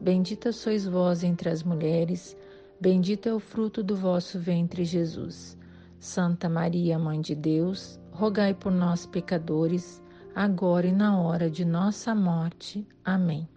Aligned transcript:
Bendita 0.00 0.52
sois 0.52 0.86
vós 0.86 1.24
entre 1.24 1.48
as 1.48 1.62
mulheres, 1.62 2.36
bendito 2.78 3.28
é 3.28 3.34
o 3.34 3.40
fruto 3.40 3.82
do 3.82 3.96
vosso 3.96 4.38
ventre, 4.38 4.84
Jesus. 4.84 5.56
Santa 5.98 6.48
Maria, 6.48 6.98
Mãe 6.98 7.20
de 7.20 7.34
Deus, 7.34 7.98
rogai 8.12 8.52
por 8.52 8.70
nós, 8.70 9.06
pecadores, 9.06 10.02
agora 10.34 10.86
e 10.86 10.92
na 10.92 11.18
hora 11.18 11.50
de 11.50 11.64
nossa 11.64 12.14
morte. 12.14 12.86
Amém. 13.02 13.48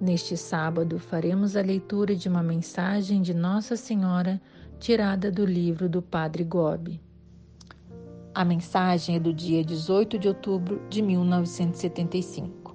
Neste 0.00 0.36
sábado, 0.36 0.98
faremos 0.98 1.54
a 1.54 1.60
leitura 1.60 2.16
de 2.16 2.28
uma 2.28 2.42
mensagem 2.42 3.20
de 3.20 3.34
Nossa 3.34 3.76
Senhora 3.76 4.40
tirada 4.78 5.30
do 5.30 5.44
livro 5.44 5.88
do 5.88 6.00
Padre 6.00 6.44
Gobi. 6.44 7.00
A 8.34 8.44
mensagem 8.44 9.16
é 9.16 9.20
do 9.20 9.34
dia 9.34 9.62
18 9.62 10.18
de 10.18 10.28
outubro 10.28 10.80
de 10.88 11.02
1975 11.02 12.67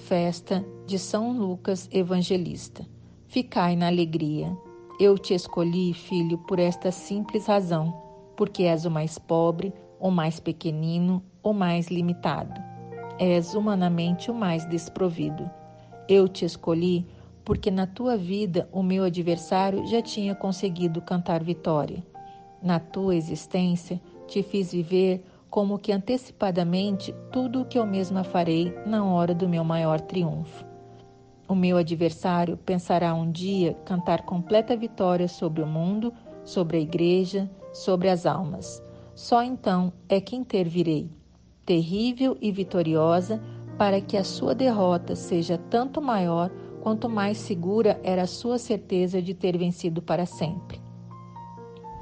festa 0.00 0.64
de 0.86 0.98
São 0.98 1.32
Lucas 1.32 1.88
Evangelista. 1.92 2.84
Ficai 3.28 3.76
na 3.76 3.86
alegria. 3.86 4.56
Eu 4.98 5.16
te 5.16 5.34
escolhi, 5.34 5.94
filho, 5.94 6.38
por 6.38 6.58
esta 6.58 6.90
simples 6.90 7.46
razão, 7.46 7.94
porque 8.36 8.64
és 8.64 8.84
o 8.84 8.90
mais 8.90 9.18
pobre, 9.18 9.72
o 10.00 10.10
mais 10.10 10.40
pequenino, 10.40 11.22
o 11.42 11.52
mais 11.52 11.88
limitado. 11.88 12.60
És 13.18 13.54
humanamente 13.54 14.30
o 14.30 14.34
mais 14.34 14.64
desprovido. 14.64 15.48
Eu 16.08 16.26
te 16.26 16.44
escolhi 16.44 17.06
porque 17.44 17.70
na 17.70 17.86
tua 17.86 18.16
vida 18.16 18.68
o 18.72 18.82
meu 18.82 19.04
adversário 19.04 19.86
já 19.86 20.02
tinha 20.02 20.34
conseguido 20.34 21.00
cantar 21.02 21.44
vitória. 21.44 22.04
Na 22.62 22.80
tua 22.80 23.14
existência 23.14 24.00
te 24.26 24.42
fiz 24.42 24.72
viver 24.72 25.24
como 25.50 25.78
que 25.78 25.90
antecipadamente 25.90 27.12
tudo 27.32 27.62
o 27.62 27.64
que 27.64 27.78
eu 27.78 27.84
mesma 27.84 28.22
farei 28.22 28.72
na 28.86 29.04
hora 29.04 29.34
do 29.34 29.48
meu 29.48 29.64
maior 29.64 30.00
triunfo. 30.00 30.64
O 31.48 31.54
meu 31.56 31.76
adversário 31.76 32.56
pensará 32.56 33.12
um 33.12 33.28
dia 33.28 33.74
cantar 33.84 34.22
completa 34.22 34.76
vitória 34.76 35.26
sobre 35.26 35.60
o 35.60 35.66
mundo, 35.66 36.14
sobre 36.44 36.76
a 36.76 36.80
igreja, 36.80 37.50
sobre 37.72 38.08
as 38.08 38.24
almas. 38.24 38.80
Só 39.16 39.42
então 39.42 39.92
é 40.08 40.20
que 40.20 40.36
intervirei, 40.36 41.10
terrível 41.66 42.38
e 42.40 42.52
vitoriosa, 42.52 43.42
para 43.76 44.00
que 44.00 44.16
a 44.16 44.22
sua 44.22 44.54
derrota 44.54 45.16
seja 45.16 45.58
tanto 45.58 46.00
maior 46.00 46.50
quanto 46.80 47.08
mais 47.08 47.38
segura 47.38 48.00
era 48.04 48.22
a 48.22 48.26
sua 48.26 48.56
certeza 48.56 49.20
de 49.20 49.34
ter 49.34 49.58
vencido 49.58 50.00
para 50.00 50.26
sempre. 50.26 50.80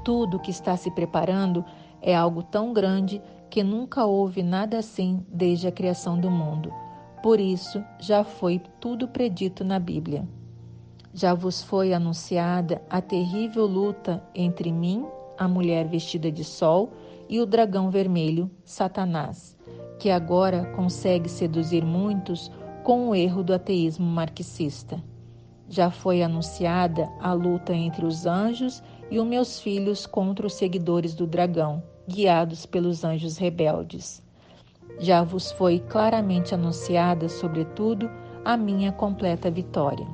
Tudo 0.03 0.37
o 0.37 0.39
que 0.39 0.51
está 0.51 0.77
se 0.77 0.91
preparando 0.91 1.65
é 2.01 2.15
algo 2.15 2.43
tão 2.43 2.73
grande 2.73 3.21
que 3.49 3.63
nunca 3.63 4.05
houve 4.05 4.43
nada 4.43 4.77
assim 4.77 5.25
desde 5.27 5.67
a 5.67 5.71
criação 5.71 6.19
do 6.19 6.29
mundo. 6.29 6.71
Por 7.23 7.39
isso, 7.39 7.83
já 7.99 8.23
foi 8.23 8.61
tudo 8.79 9.07
predito 9.07 9.63
na 9.63 9.79
Bíblia. 9.79 10.27
Já 11.13 11.33
vos 11.33 11.61
foi 11.61 11.93
anunciada 11.93 12.81
a 12.89 13.01
terrível 13.01 13.65
luta 13.65 14.23
entre 14.33 14.71
mim, 14.71 15.05
a 15.37 15.47
mulher 15.47 15.87
vestida 15.87 16.31
de 16.31 16.43
sol, 16.43 16.91
e 17.27 17.39
o 17.39 17.45
dragão 17.45 17.89
vermelho, 17.89 18.49
Satanás, 18.63 19.57
que 19.99 20.09
agora 20.09 20.65
consegue 20.75 21.29
seduzir 21.29 21.83
muitos 21.85 22.51
com 22.83 23.09
o 23.09 23.15
erro 23.15 23.43
do 23.43 23.53
ateísmo 23.53 24.05
marxista. 24.05 25.03
Já 25.67 25.91
foi 25.91 26.23
anunciada 26.23 27.07
a 27.19 27.33
luta 27.33 27.73
entre 27.73 28.05
os 28.05 28.25
anjos 28.25 28.81
e 29.11 29.19
os 29.19 29.27
meus 29.27 29.59
filhos 29.59 30.05
contra 30.07 30.47
os 30.47 30.53
seguidores 30.53 31.13
do 31.13 31.27
dragão, 31.27 31.83
guiados 32.09 32.65
pelos 32.65 33.03
anjos 33.03 33.37
rebeldes. 33.37 34.21
Já 34.97 35.23
vos 35.23 35.51
foi 35.51 35.79
claramente 35.79 36.53
anunciada, 36.53 37.29
sobretudo, 37.29 38.09
a 38.43 38.57
minha 38.57 38.91
completa 38.91 39.49
vitória. 39.51 40.07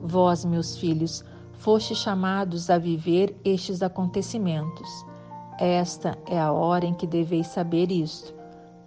Vós, 0.00 0.44
meus 0.44 0.76
filhos, 0.76 1.24
foste 1.54 1.94
chamados 1.94 2.70
a 2.70 2.78
viver 2.78 3.34
estes 3.44 3.82
acontecimentos. 3.82 4.88
Esta 5.58 6.16
é 6.26 6.38
a 6.38 6.52
hora 6.52 6.86
em 6.86 6.94
que 6.94 7.06
deveis 7.06 7.48
saber 7.48 7.90
isto, 7.90 8.32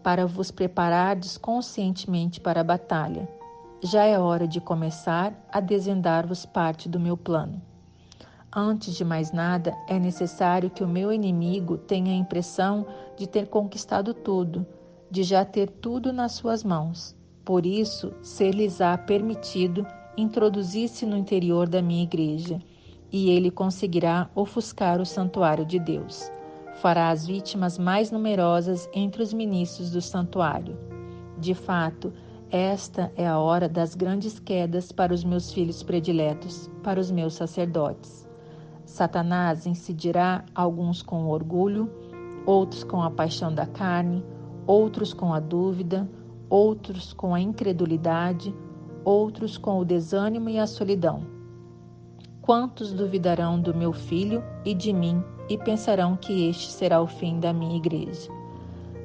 para 0.03 0.25
vos 0.25 0.52
preparardes 0.52 1.38
conscientemente 1.38 2.40
para 2.40 2.62
a 2.62 2.63
batalha. 2.63 3.28
Já 3.84 4.06
é 4.06 4.18
hora 4.18 4.48
de 4.48 4.62
começar 4.62 5.34
a 5.52 5.59
desvendar-vos 5.59 6.46
parte 6.46 6.88
do 6.88 7.00
meu 7.00 7.18
plano. 7.18 7.62
Antes 8.53 8.95
de 8.95 9.06
mais 9.06 9.31
nada, 9.31 9.73
é 9.88 9.97
necessário 9.97 10.69
que 10.69 10.84
o 10.84 10.88
meu 10.88 11.13
inimigo 11.13 11.78
tenha 11.78 12.12
a 12.12 12.17
impressão 12.17 12.85
de 13.16 13.25
ter 13.25 13.47
conquistado 13.47 14.13
tudo, 14.13 14.67
de 15.09 15.23
já 15.23 15.45
ter 15.45 15.69
tudo 15.69 16.12
nas 16.12 16.34
suas 16.34 16.62
mãos. 16.62 17.16
Por 17.45 17.66
isso, 17.66 18.12
ser-lhes-á 18.22 18.97
permitido 18.97 19.88
introduzir-se 20.17 21.06
no 21.06 21.16
interior 21.16 21.69
da 21.69 21.81
minha 21.81 22.03
igreja, 22.03 22.59
e 23.09 23.29
ele 23.29 23.50
conseguirá 23.50 24.29
ofuscar 24.35 25.00
o 25.00 25.06
santuário 25.06 25.66
de 25.66 25.79
Deus. 25.79 26.29
Fará 26.81 27.09
as 27.09 27.25
vítimas 27.25 27.78
mais 27.78 28.12
numerosas 28.12 28.89
entre 28.94 29.23
os 29.23 29.31
ministros 29.31 29.91
do 29.91 30.01
santuário. 30.01 30.78
De 31.38 31.53
fato, 31.53 32.12
esta 32.50 33.13
é 33.16 33.25
a 33.25 33.39
hora 33.39 33.69
das 33.69 33.95
grandes 33.95 34.39
quedas 34.39 34.91
para 34.91 35.13
os 35.13 35.23
meus 35.23 35.53
filhos 35.53 35.81
prediletos, 35.81 36.69
para 36.83 37.00
os 37.00 37.09
meus 37.09 37.33
sacerdotes. 37.35 38.29
Satanás 38.91 39.66
incidirá 39.66 40.44
alguns 40.53 41.02
com 41.02 41.24
o 41.24 41.29
orgulho, 41.29 41.90
outros 42.46 42.84
com 42.84 43.02
a 43.02 43.09
paixão 43.09 43.56
da 43.56 43.66
carne, 43.66 44.22
outros 44.68 45.13
com 45.13 45.34
a 45.34 45.40
dúvida, 45.40 46.09
outros 46.50 47.13
com 47.13 47.34
a 47.34 47.40
incredulidade, 47.40 48.53
outros 49.06 49.57
com 49.57 49.80
o 49.80 49.85
desânimo 49.85 50.50
e 50.50 50.59
a 50.59 50.68
solidão. 50.68 51.25
Quantos 52.41 52.91
duvidarão 52.91 53.62
do 53.62 53.74
meu 53.74 53.94
filho 53.94 54.44
e 54.66 54.74
de 54.74 54.91
mim 54.91 55.24
e 55.47 55.57
pensarão 55.57 56.18
que 56.18 56.50
este 56.50 56.69
será 56.69 57.01
o 57.01 57.07
fim 57.07 57.40
da 57.40 57.53
minha 57.53 57.78
igreja? 57.78 58.30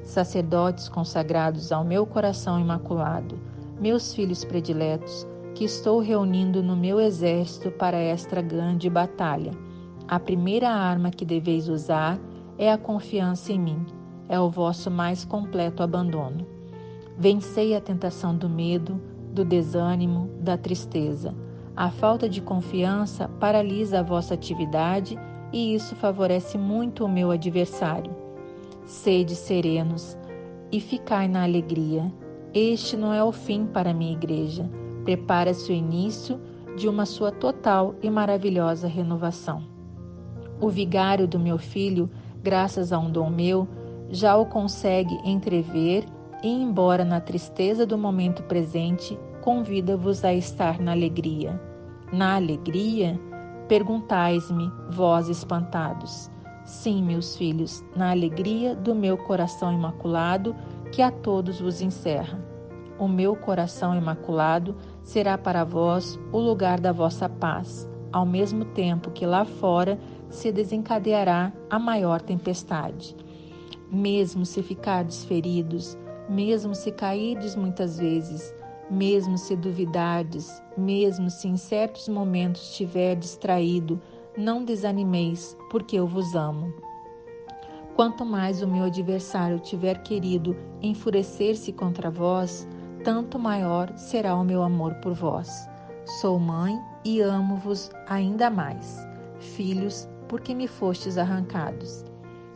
Sacerdotes 0.03 0.89
consagrados 0.89 1.71
ao 1.71 1.85
meu 1.85 2.05
coração 2.05 2.59
imaculado, 2.59 3.39
meus 3.79 4.13
filhos 4.13 4.43
prediletos, 4.43 5.25
que 5.55 5.63
estou 5.63 6.01
reunindo 6.01 6.61
no 6.61 6.75
meu 6.75 6.99
exército 6.99 7.71
para 7.71 7.97
esta 7.97 8.41
grande 8.41 8.89
batalha 8.89 9.65
a 10.07 10.19
primeira 10.19 10.69
arma 10.69 11.11
que 11.11 11.25
deveis 11.25 11.67
usar 11.67 12.17
é 12.57 12.71
a 12.71 12.77
confiança 12.77 13.51
em 13.51 13.59
mim, 13.59 13.85
é 14.29 14.39
o 14.39 14.49
vosso 14.49 14.89
mais 14.89 15.25
completo 15.25 15.83
abandono. 15.83 16.47
Vencei 17.17 17.75
a 17.75 17.81
tentação 17.81 18.35
do 18.35 18.47
medo, 18.47 19.01
do 19.33 19.43
desânimo, 19.43 20.29
da 20.39 20.57
tristeza. 20.57 21.35
A 21.75 21.89
falta 21.89 22.29
de 22.29 22.41
confiança 22.41 23.27
paralisa 23.39 23.99
a 23.99 24.03
vossa 24.03 24.33
atividade 24.33 25.19
e 25.51 25.75
isso 25.75 25.93
favorece 25.95 26.57
muito 26.57 27.03
o 27.03 27.09
meu 27.09 27.29
adversário. 27.29 28.15
Sede 28.85 29.35
serenos 29.35 30.17
e 30.71 30.79
ficai 30.79 31.27
na 31.27 31.43
alegria. 31.43 32.11
Este 32.53 32.95
não 32.95 33.13
é 33.13 33.21
o 33.21 33.33
fim 33.33 33.65
para 33.65 33.93
minha 33.93 34.13
igreja. 34.13 34.69
Prepara-se 35.03 35.69
o 35.69 35.75
início 35.75 36.39
de 36.77 36.87
uma 36.87 37.05
sua 37.05 37.31
total 37.31 37.93
e 38.01 38.09
maravilhosa 38.09 38.87
renovação. 38.87 39.76
O 40.59 40.69
vigário 40.69 41.27
do 41.27 41.37
meu 41.37 41.57
filho, 41.57 42.09
graças 42.41 42.91
a 42.91 42.97
um 42.97 43.11
dom 43.11 43.29
meu, 43.29 43.67
já 44.09 44.35
o 44.35 44.45
consegue 44.45 45.15
entrever 45.23 46.05
e, 46.41 46.49
embora 46.49 47.05
na 47.05 47.19
tristeza 47.19 47.85
do 47.85 47.97
momento 47.97 48.43
presente, 48.43 49.17
convida-vos 49.41 50.23
a 50.25 50.33
estar 50.33 50.79
na 50.79 50.91
alegria. 50.91 51.61
Na 52.11 52.35
alegria? 52.35 53.19
Perguntais-me, 53.67 54.71
vós 54.89 55.29
espantados. 55.29 56.31
Sim, 56.63 57.03
meus 57.03 57.35
filhos, 57.35 57.83
na 57.95 58.11
alegria 58.11 58.75
do 58.75 58.95
meu 58.95 59.17
coração 59.17 59.71
imaculado, 59.71 60.55
que 60.91 61.01
a 61.01 61.11
todos 61.11 61.59
vos 61.59 61.81
encerra. 61.81 62.39
O 62.97 63.07
meu 63.07 63.35
coração 63.35 63.95
imaculado 63.95 64.75
será 65.03 65.37
para 65.37 65.63
vós 65.63 66.19
o 66.31 66.39
lugar 66.39 66.79
da 66.79 66.91
vossa 66.91 67.29
paz, 67.29 67.87
ao 68.11 68.25
mesmo 68.25 68.65
tempo 68.65 69.11
que 69.11 69.25
lá 69.25 69.45
fora 69.45 69.99
se 70.29 70.51
desencadeará 70.51 71.51
a 71.69 71.79
maior 71.79 72.21
tempestade. 72.21 73.15
Mesmo 73.91 74.45
se 74.45 74.61
ficardes 74.61 75.23
feridos, 75.23 75.97
mesmo 76.29 76.75
se 76.75 76.91
cairdes 76.91 77.55
muitas 77.55 77.97
vezes, 77.97 78.53
Mesmo 78.89 79.37
se 79.37 79.53
duvidardes, 79.53 80.63
mesmo 80.77 81.29
se 81.29 81.49
em 81.49 81.57
certos 81.57 82.07
momentos 82.07 82.61
estiver 82.61 83.15
distraído, 83.15 84.01
não 84.37 84.63
desanimeis, 84.63 85.57
porque 85.69 85.97
eu 85.97 86.07
vos 86.07 86.35
amo. 86.35 86.73
Quanto 87.97 88.23
mais 88.25 88.61
o 88.61 88.67
meu 88.67 88.85
adversário 88.85 89.59
tiver 89.59 90.01
querido 90.03 90.55
enfurecer-se 90.81 91.73
contra 91.73 92.09
vós, 92.09 92.65
tanto 93.03 93.37
maior 93.37 93.91
será 93.97 94.35
o 94.35 94.45
meu 94.45 94.63
amor 94.63 94.93
por 94.95 95.13
vós. 95.13 95.67
Sou 96.21 96.39
mãe 96.39 96.79
e 97.03 97.19
amo-vos 97.19 97.91
ainda 98.07 98.49
mais, 98.49 99.05
filhos, 99.39 100.07
porque 100.27 100.53
me 100.53 100.67
fostes 100.67 101.17
arrancados. 101.17 102.05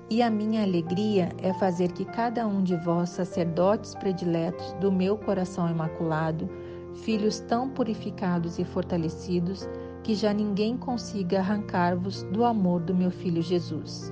E 0.09 0.21
a 0.21 0.29
minha 0.29 0.63
alegria 0.63 1.29
é 1.41 1.53
fazer 1.53 1.91
que 1.93 2.03
cada 2.03 2.45
um 2.45 2.61
de 2.61 2.75
vós, 2.75 3.11
sacerdotes 3.11 3.95
prediletos 3.95 4.73
do 4.73 4.91
meu 4.91 5.17
coração 5.17 5.69
imaculado, 5.69 6.49
filhos 6.95 7.39
tão 7.39 7.69
purificados 7.69 8.59
e 8.59 8.65
fortalecidos, 8.65 9.69
que 10.03 10.13
já 10.13 10.33
ninguém 10.33 10.75
consiga 10.77 11.39
arrancar-vos 11.39 12.23
do 12.23 12.43
amor 12.43 12.81
do 12.81 12.93
meu 12.93 13.09
filho 13.09 13.41
Jesus. 13.41 14.11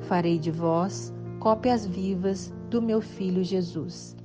Farei 0.00 0.38
de 0.38 0.50
vós 0.50 1.14
cópias 1.38 1.86
vivas 1.86 2.52
do 2.70 2.82
meu 2.82 3.00
filho 3.00 3.44
Jesus. 3.44 4.16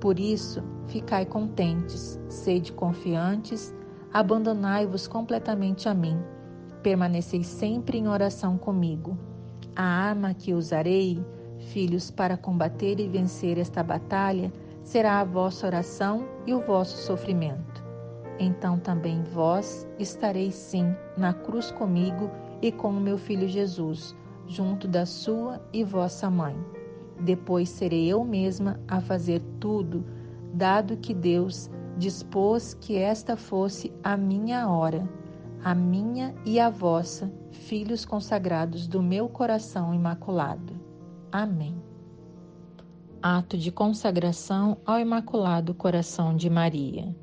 Por 0.00 0.18
isso, 0.18 0.62
ficai 0.86 1.26
contentes, 1.26 2.18
sede 2.28 2.72
confiantes, 2.72 3.74
abandonai-vos 4.12 5.06
completamente 5.06 5.88
a 5.88 5.94
mim. 5.94 6.18
Permaneceis 6.82 7.46
sempre 7.46 7.98
em 7.98 8.08
oração 8.08 8.56
comigo 8.56 9.16
a 9.76 9.82
arma 9.82 10.34
que 10.34 10.52
usarei, 10.52 11.24
filhos, 11.58 12.10
para 12.10 12.36
combater 12.36 12.98
e 12.98 13.08
vencer 13.08 13.58
esta 13.58 13.82
batalha 13.82 14.52
será 14.82 15.20
a 15.20 15.24
vossa 15.24 15.66
oração 15.66 16.26
e 16.46 16.52
o 16.52 16.60
vosso 16.60 16.96
sofrimento. 16.98 17.84
Então 18.38 18.78
também 18.78 19.22
vós 19.22 19.86
estareis 19.98 20.54
sim 20.54 20.94
na 21.16 21.32
cruz 21.32 21.70
comigo 21.70 22.30
e 22.62 22.72
com 22.72 22.88
o 22.88 23.00
meu 23.00 23.18
filho 23.18 23.48
Jesus, 23.48 24.16
junto 24.46 24.88
da 24.88 25.06
sua 25.06 25.60
e 25.72 25.84
vossa 25.84 26.30
mãe. 26.30 26.56
Depois 27.20 27.68
serei 27.68 28.08
eu 28.08 28.24
mesma 28.24 28.80
a 28.88 29.00
fazer 29.00 29.42
tudo, 29.60 30.04
dado 30.54 30.96
que 30.96 31.12
Deus 31.12 31.70
dispôs 31.98 32.74
que 32.74 32.96
esta 32.96 33.36
fosse 33.36 33.92
a 34.02 34.16
minha 34.16 34.68
hora 34.68 35.06
a 35.62 35.74
minha 35.74 36.34
e 36.44 36.58
a 36.58 36.70
vossa, 36.70 37.30
filhos 37.50 38.06
consagrados 38.06 38.86
do 38.86 39.02
meu 39.02 39.28
coração 39.28 39.94
imaculado. 39.94 40.72
Amém. 41.30 41.76
Ato 43.22 43.58
de 43.58 43.70
consagração 43.70 44.78
ao 44.86 44.98
Imaculado 44.98 45.74
Coração 45.74 46.34
de 46.34 46.48
Maria. 46.48 47.14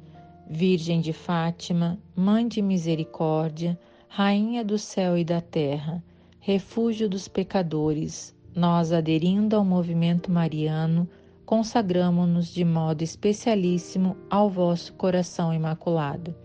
Virgem 0.47 1.01
de 1.01 1.13
Fátima, 1.13 1.97
Mãe 2.15 2.47
de 2.47 2.61
Misericórdia, 2.61 3.77
Rainha 4.07 4.63
do 4.63 4.77
céu 4.77 5.17
e 5.17 5.25
da 5.25 5.41
terra, 5.41 6.03
refúgio 6.39 7.09
dos 7.09 7.27
pecadores, 7.27 8.35
nós, 8.55 8.91
aderindo 8.91 9.55
ao 9.55 9.65
movimento 9.65 10.31
mariano, 10.31 11.09
consagramos-nos 11.43 12.47
de 12.47 12.63
modo 12.63 13.01
especialíssimo 13.01 14.15
ao 14.29 14.47
vosso 14.47 14.93
coração 14.93 15.51
imaculado 15.51 16.35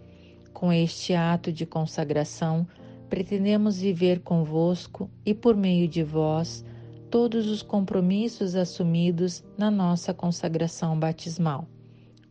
com 0.62 0.72
este 0.72 1.12
ato 1.12 1.50
de 1.50 1.66
consagração, 1.66 2.64
pretendemos 3.10 3.80
viver 3.80 4.20
convosco 4.20 5.10
e 5.26 5.34
por 5.34 5.56
meio 5.56 5.88
de 5.88 6.04
vós 6.04 6.64
todos 7.10 7.48
os 7.48 7.62
compromissos 7.62 8.54
assumidos 8.54 9.42
na 9.58 9.72
nossa 9.72 10.14
consagração 10.14 10.96
batismal. 10.96 11.66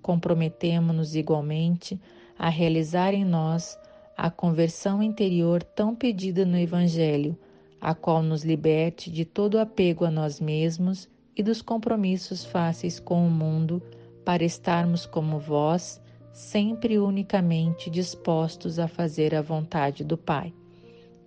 Comprometemo-nos 0.01 1.13
igualmente 1.13 1.99
a 2.39 2.47
realizar 2.47 3.13
em 3.13 3.25
nós 3.25 3.77
a 4.15 4.31
conversão 4.31 5.03
interior 5.03 5.61
tão 5.61 5.93
pedida 5.93 6.45
no 6.45 6.57
Evangelho, 6.57 7.37
a 7.81 7.93
qual 7.93 8.23
nos 8.23 8.45
liberte 8.45 9.11
de 9.11 9.25
todo 9.25 9.59
apego 9.59 10.05
a 10.05 10.09
nós 10.09 10.39
mesmos 10.39 11.09
e 11.35 11.43
dos 11.43 11.61
compromissos 11.61 12.45
fáceis 12.45 12.97
com 12.97 13.27
o 13.27 13.29
mundo, 13.29 13.83
para 14.23 14.45
estarmos 14.45 15.05
como 15.05 15.37
vós 15.37 16.00
sempre 16.31 16.97
unicamente 16.97 17.89
dispostos 17.89 18.79
a 18.79 18.87
fazer 18.87 19.35
a 19.35 19.41
vontade 19.41 20.03
do 20.03 20.17
Pai. 20.17 20.53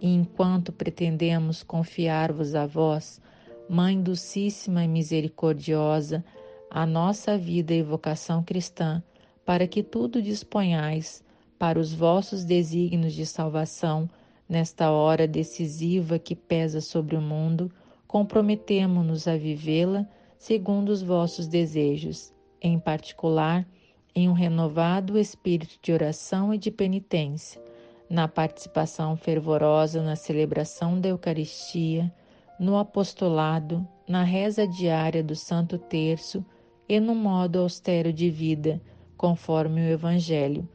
E 0.01 0.09
enquanto 0.09 0.73
pretendemos 0.73 1.63
confiar-vos 1.63 2.55
a 2.55 2.67
vós, 2.67 3.21
Mãe 3.69 4.01
Dulcíssima 4.01 4.85
e 4.85 4.89
Misericordiosa, 4.89 6.25
a 6.71 6.85
nossa 6.85 7.39
vida 7.39 7.73
e 7.73 7.83
vocação 7.83 8.43
cristã, 8.43 9.03
para 9.45 9.67
que 9.67 9.83
tudo 9.83 10.21
disponhais 10.21 11.23
para 11.59 11.79
os 11.79 11.93
vossos 11.95 12.45
desígnios 12.45 13.15
de 13.15 13.25
salvação, 13.25 14.09
nesta 14.49 14.91
hora 14.91 15.27
decisiva 15.27 16.19
que 16.19 16.35
pesa 16.35 16.81
sobre 16.81 17.17
o 17.17 17.21
mundo, 17.21 17.71
comprometemo-nos 18.07 19.27
a 19.27 19.37
vivê-la 19.37 20.07
segundo 20.37 20.91
os 20.91 21.03
vossos 21.03 21.47
desejos, 21.47 22.33
em 22.61 22.79
particular, 22.79 23.67
em 24.15 24.29
um 24.29 24.33
renovado 24.33 25.19
espírito 25.19 25.77
de 25.83 25.93
oração 25.93 26.55
e 26.55 26.59
de 26.59 26.71
penitência, 26.71 27.61
na 28.09 28.29
participação 28.29 29.17
fervorosa 29.17 30.03
na 30.03 30.15
celebração 30.15 31.01
da 31.01 31.09
Eucaristia, 31.09 32.13
no 32.61 32.77
apostolado, 32.79 33.87
na 34.07 34.23
reza 34.23 34.69
diária 34.69 35.23
do 35.23 35.35
Santo 35.35 35.79
Terço 35.79 36.45
e 36.89 37.01
no 37.01 37.15
modo 37.15 37.59
austero 37.59 38.13
de 38.13 38.31
vida, 38.31 38.81
conforme 39.17 39.81
o 39.81 39.91
Evangelho, 39.91 40.69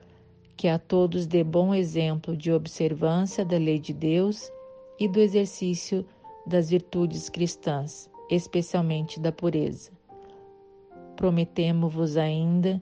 que 0.57 0.68
a 0.68 0.77
todos 0.77 1.25
dê 1.25 1.44
bom 1.44 1.74
exemplo 1.74 2.35
de 2.35 2.51
observância 2.51 3.45
da 3.45 3.57
lei 3.57 3.80
de 3.80 3.94
Deus 3.94 4.51
e 5.00 5.07
do 5.07 5.19
exercício 5.19 6.06
das 6.45 6.69
virtudes 6.69 7.30
cristãs, 7.30 8.09
especialmente 8.30 9.19
da 9.19 9.31
pureza. 9.31 9.92
Prometemo-vos 11.15 12.18
ainda 12.18 12.81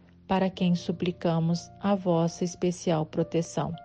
para 0.31 0.49
quem 0.49 0.75
suplicamos 0.75 1.69
a 1.77 1.93
vossa 1.93 2.45
especial 2.45 3.05
proteção. 3.05 3.75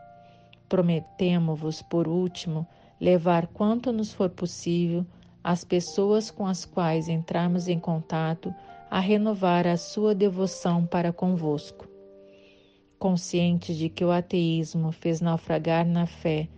Prometemo-vos, 0.69 1.83
por 1.83 2.07
último, 2.07 2.65
levar 3.01 3.49
quanto 3.49 3.91
nos 3.91 4.13
for 4.13 4.31
possível 4.31 5.05
as 5.43 5.65
pessoas 5.65 6.31
com 6.31 6.47
as 6.47 6.65
quais 6.65 7.09
entrarmos 7.09 7.67
em 7.67 7.81
contato 7.81 8.55
a 8.89 9.01
renovar 9.01 9.67
a 9.67 9.77
sua 9.77 10.15
devoção 10.15 10.87
para 10.87 11.13
convosco. 11.13 11.89
Conscientes 12.97 13.77
de 13.77 13.89
que 13.89 14.05
o 14.05 14.13
ateísmo 14.13 14.93
fez 14.93 15.21
naufragar 15.21 15.85
na 15.85 16.07
fé 16.07 16.49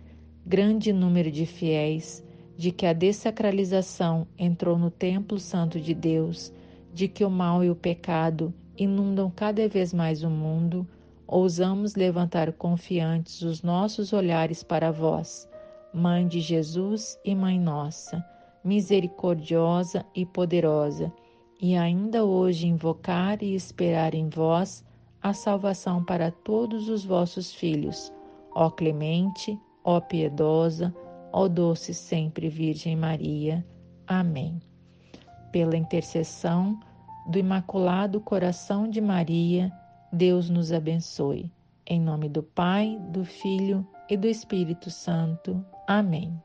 grande 0.45 0.93
número 0.93 1.31
de 1.31 1.47
fiéis, 1.47 2.23
de 2.55 2.71
que 2.71 2.85
a 2.85 2.93
dessacralização 2.93 4.27
entrou 4.37 4.77
no 4.77 4.91
templo 4.91 5.39
santo 5.39 5.79
de 5.79 5.95
Deus, 5.95 6.53
de 6.93 7.07
que 7.07 7.25
o 7.25 7.29
mal 7.31 7.63
e 7.63 7.71
o 7.71 7.75
pecado 7.75 8.53
inundam 8.79 9.29
cada 9.29 9.67
vez 9.67 9.93
mais 9.93 10.23
o 10.23 10.29
mundo, 10.29 10.87
ousamos 11.27 11.95
levantar 11.95 12.51
confiantes 12.53 13.41
os 13.41 13.61
nossos 13.61 14.13
olhares 14.13 14.63
para 14.63 14.91
vós, 14.91 15.47
Mãe 15.93 16.27
de 16.27 16.39
Jesus 16.39 17.19
e 17.25 17.35
Mãe 17.35 17.59
nossa, 17.59 18.25
misericordiosa 18.63 20.05
e 20.15 20.25
poderosa, 20.25 21.11
e 21.61 21.75
ainda 21.75 22.23
hoje 22.23 22.67
invocar 22.67 23.43
e 23.43 23.53
esperar 23.53 24.15
em 24.15 24.29
vós 24.29 24.85
a 25.21 25.33
salvação 25.33 26.03
para 26.03 26.31
todos 26.31 26.87
os 26.87 27.03
vossos 27.03 27.53
filhos, 27.53 28.13
ó 28.55 28.69
clemente, 28.69 29.59
ó 29.83 29.99
piedosa, 29.99 30.95
ó 31.33 31.47
doce 31.47 31.93
sempre 31.93 32.47
Virgem 32.47 32.95
Maria. 32.95 33.65
Amém. 34.07 34.59
Pela 35.51 35.75
intercessão 35.75 36.79
do 37.29 37.37
Imaculado 37.37 38.19
Coração 38.19 38.89
de 38.89 38.99
Maria, 38.99 39.71
Deus 40.11 40.49
nos 40.49 40.71
abençoe. 40.71 41.51
Em 41.85 42.01
nome 42.01 42.27
do 42.27 42.41
Pai, 42.41 42.99
do 43.11 43.23
Filho 43.23 43.87
e 44.09 44.17
do 44.17 44.27
Espírito 44.27 44.89
Santo. 44.89 45.63
Amém. 45.87 46.41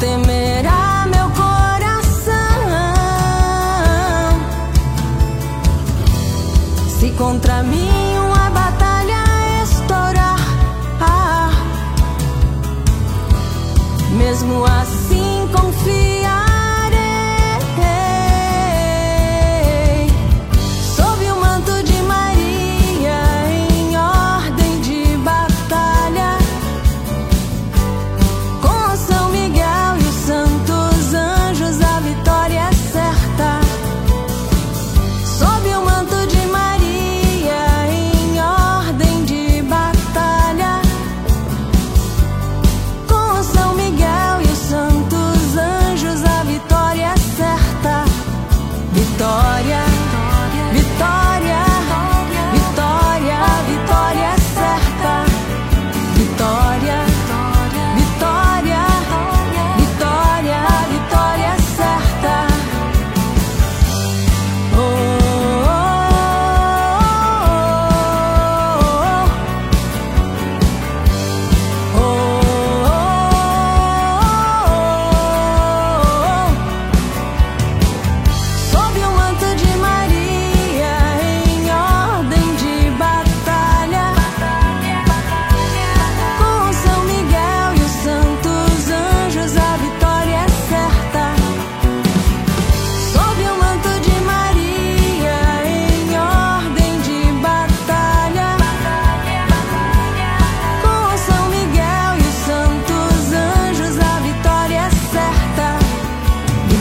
temerá 0.00 1.06
meu 1.12 1.28
coração 1.30 2.32
se 6.98 7.10
contra 7.10 7.62
mim. 7.62 7.79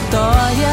história. 0.09 0.68